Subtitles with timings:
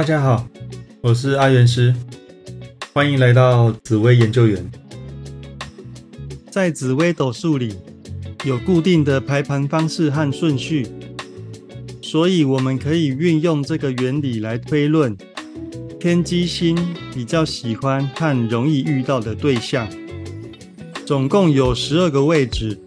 [0.00, 0.48] 大家好，
[1.02, 1.94] 我是阿元师，
[2.94, 4.70] 欢迎来到紫薇研究员。
[6.50, 7.74] 在紫微斗数里，
[8.46, 10.86] 有固定的排盘方式和顺序，
[12.00, 15.14] 所以我们可以运用这个原理来推论
[16.00, 16.74] 天机星
[17.12, 19.86] 比较喜欢和容易遇到的对象。
[21.04, 22.80] 总共有十二个位置，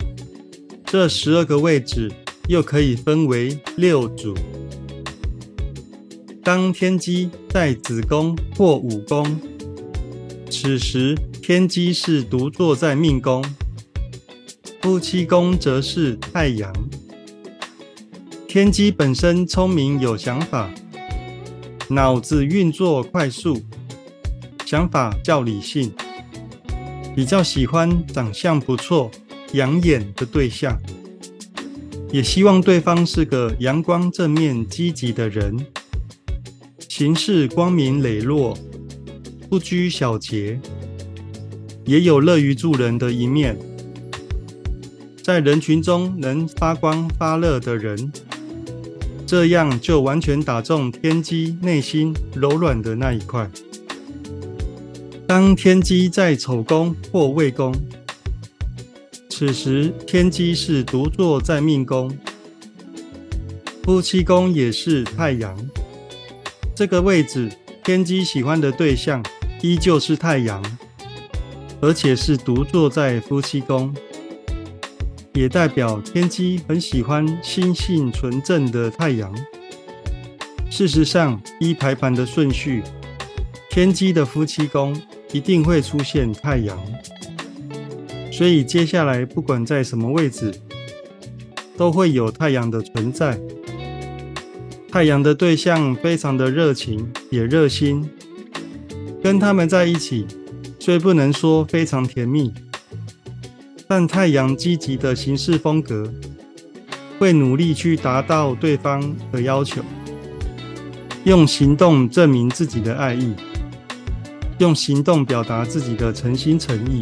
[0.86, 2.12] 这十二个位置
[2.48, 4.34] 又可以分为六组。
[6.44, 9.40] 当天机在子宫或午宫，
[10.52, 13.42] 此时天机是独坐在命宫，
[14.82, 16.74] 夫妻宫则是太阳。
[18.46, 20.70] 天机本身聪明有想法，
[21.88, 23.62] 脑子运作快速，
[24.66, 25.94] 想法较理性，
[27.16, 29.10] 比较喜欢长相不错、
[29.54, 30.78] 养眼的对象，
[32.12, 35.66] 也希望对方是个阳光正面、积极的人。
[36.96, 38.56] 行事光明磊落，
[39.50, 40.60] 不拘小节，
[41.86, 43.58] 也有乐于助人的一面。
[45.24, 48.14] 在人群中能发光发热的人，
[49.26, 53.50] 这样就完全打中天机内心柔软的那一块。
[55.26, 57.74] 当天机在丑宫或未宫，
[59.32, 62.16] 此时天机是独坐在命宫，
[63.82, 65.58] 夫妻宫也是太阳。
[66.76, 67.52] 这个位置，
[67.84, 69.24] 天机喜欢的对象
[69.62, 70.62] 依旧是太阳，
[71.80, 73.94] 而且是独坐在夫妻宫，
[75.34, 79.32] 也代表天机很喜欢心性纯正的太阳。
[80.72, 82.82] 事实上，依排盘的顺序，
[83.70, 85.00] 天机的夫妻宫
[85.32, 86.76] 一定会出现太阳，
[88.32, 90.52] 所以接下来不管在什么位置，
[91.78, 93.40] 都会有太阳的存在。
[94.94, 98.08] 太阳的对象非常的热情，也热心，
[99.24, 100.28] 跟他们在一起，
[100.80, 102.54] 虽不能说非常甜蜜，
[103.88, 106.14] 但太阳积极的行事风格，
[107.18, 109.82] 会努力去达到对方的要求，
[111.24, 113.34] 用行动证明自己的爱意，
[114.60, 117.02] 用行动表达自己的诚心诚意，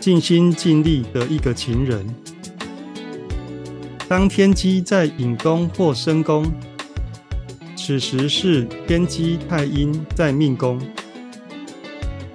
[0.00, 2.04] 尽心尽力的一个情人。
[4.08, 6.46] 当天机在引宫或申宫，
[7.76, 10.80] 此时是天机太阴在命宫，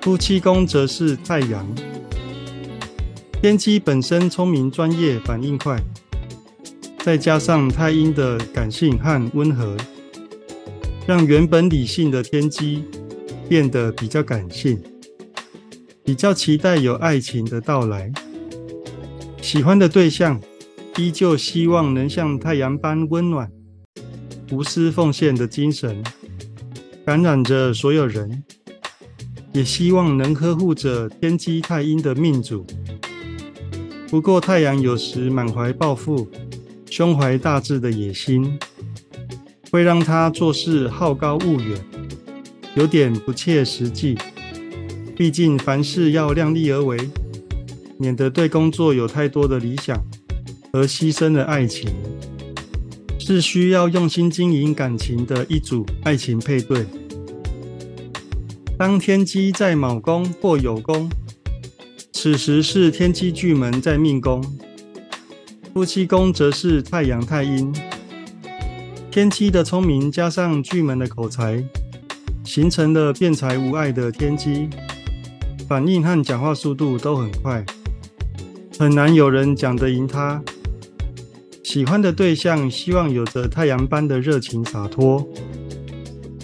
[0.01, 1.65] 夫妻宫则是太阳。
[3.41, 5.81] 天机本身聪明专业，反应快，
[6.99, 9.77] 再加上太阴的感性和温和，
[11.07, 12.83] 让原本理性的天机
[13.47, 14.77] 变得比较感性，
[16.03, 18.11] 比较期待有爱情的到来，
[19.41, 20.37] 喜欢的对象。
[20.97, 23.49] 依旧希望能像太阳般温暖、
[24.51, 26.03] 无私奉献的精神，
[27.05, 28.29] 感染着所有人；
[29.53, 32.65] 也希望能呵护着天机太阴的命主。
[34.09, 36.29] 不过，太阳有时满怀抱负、
[36.89, 38.59] 胸怀大志的野心，
[39.71, 41.79] 会让他做事好高骛远，
[42.75, 44.17] 有点不切实际。
[45.15, 46.99] 毕竟，凡事要量力而为，
[47.97, 50.05] 免得对工作有太多的理想。
[50.73, 51.89] 而牺牲了爱情，
[53.19, 56.85] 是需要用心经营感情的一组爱情配对。
[58.77, 61.09] 当天机在卯宫或酉宫，
[62.13, 64.43] 此时是天机巨门在命宫，
[65.73, 67.71] 夫妻宫则是太阳太阴。
[69.11, 71.61] 天机的聪明加上巨门的口才，
[72.45, 74.69] 形成了辩才无碍的天机，
[75.67, 77.65] 反应和讲话速度都很快，
[78.79, 80.41] 很难有人讲得赢他。
[81.71, 85.25] 喜欢的对象希望有着太阳般的热情洒脱，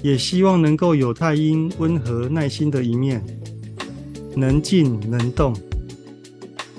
[0.01, 3.21] 也希望能够有太阴温和耐心的一面，
[4.37, 5.53] 能静能动。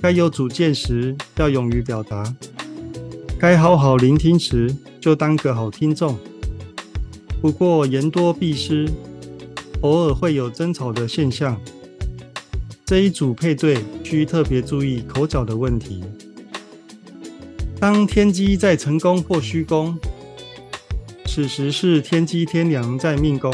[0.00, 2.24] 该有主见时要勇于表达，
[3.38, 6.16] 该好好聆听时就当个好听众。
[7.42, 8.88] 不过言多必失，
[9.82, 11.60] 偶尔会有争吵的现象。
[12.86, 16.02] 这一组配对需特别注意口角的问题。
[17.80, 19.96] 当天机在成功或虚宫，
[21.26, 23.52] 此时是天机天梁在命宫，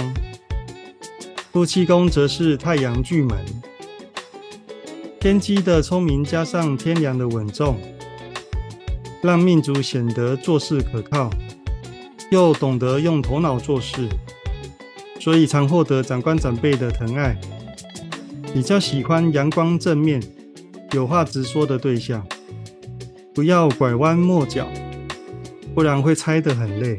[1.52, 3.36] 夫妻宫则是太阳巨门。
[5.20, 7.78] 天机的聪明加上天梁的稳重，
[9.22, 11.28] 让命主显得做事可靠，
[12.30, 14.08] 又懂得用头脑做事，
[15.20, 17.38] 所以常获得长官长辈的疼爱。
[18.54, 20.22] 比较喜欢阳光正面、
[20.92, 22.26] 有话直说的对象。
[23.34, 24.68] 不要拐弯抹角，
[25.74, 26.96] 不然会猜得很累。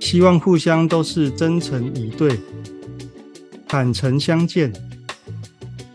[0.00, 2.40] 希望互相都是真诚以对、
[3.68, 4.72] 坦诚相见。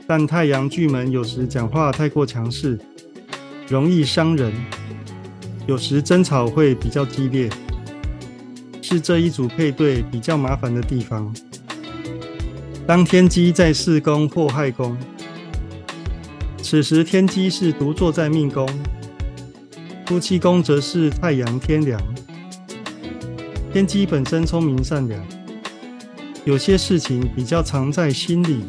[0.06, 2.78] 但太阳巨门有时讲话太过强势，
[3.68, 4.54] 容易伤人，
[5.66, 7.50] 有时争吵会比较激烈，
[8.82, 11.34] 是这一组配对比较麻烦的地方。
[12.86, 14.98] 当天机在四宫或亥宫，
[16.64, 18.68] 此时天机是独坐在命宫，
[20.06, 22.00] 夫妻宫则是太阳天梁。
[23.74, 25.22] 天机本身聪明善良，
[26.46, 28.62] 有些事情比较藏在心里。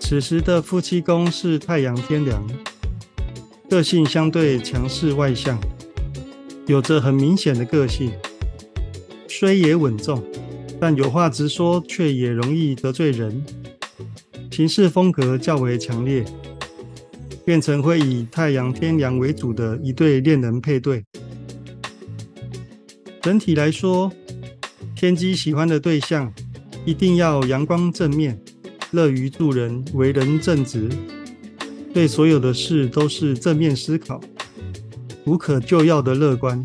[0.00, 2.44] 此时的夫妻宫是太阳天梁，
[3.70, 5.58] 个性相对强势外向，
[6.66, 8.10] 有着很明显的个性，
[9.28, 10.22] 虽也稳重。
[10.80, 13.44] 但有话直说，却也容易得罪人，
[14.50, 16.24] 行事风格较为强烈，
[17.44, 21.04] 变成会以太阳天梁为主的一对恋人配对。
[23.20, 24.12] 整体来说，
[24.96, 26.32] 天机喜欢的对象
[26.84, 28.40] 一定要阳光正面、
[28.92, 30.88] 乐于助人、为人正直，
[31.92, 34.20] 对所有的事都是正面思考、
[35.24, 36.64] 无可救药的乐观。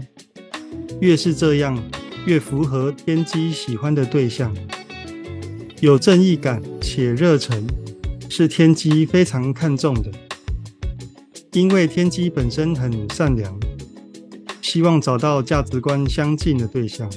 [1.00, 1.82] 越是这样。
[2.25, 4.54] 越符合天机喜欢的对象，
[5.80, 7.66] 有正义感且热忱，
[8.30, 10.12] 是天机非常看重的。
[11.54, 13.60] 因为天机本身很善良，
[14.62, 17.10] 希望找到价值观相近的对象，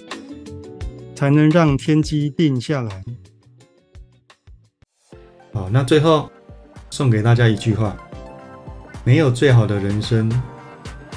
[1.14, 3.04] 才能让天机定下来。
[5.52, 6.30] 好，那最后
[6.88, 7.94] 送给大家一句话：
[9.04, 10.32] 没有最好的人生，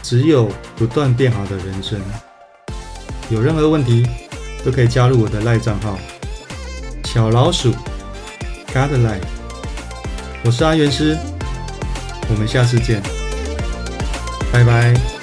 [0.03, 1.97] 只有不断变好的人生。
[3.29, 4.06] 有任何问题
[4.65, 5.97] 都可以加入我的赖账号
[7.06, 7.71] 小老鼠
[8.67, 9.21] Godline，
[10.44, 11.17] 我是阿元师，
[12.30, 13.01] 我们下次见，
[14.51, 15.14] 拜拜。